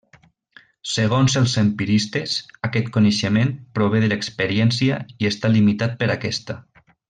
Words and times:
Segons 0.91 1.35
els 1.41 1.51
empiristes, 1.63 2.33
aquest 2.69 2.89
coneixement 2.97 3.53
prové 3.77 4.03
de 4.05 4.11
l'experiència 4.15 4.99
i 5.25 5.33
està 5.33 5.55
limitat 5.59 5.97
per 6.03 6.13
aquesta. 6.19 6.59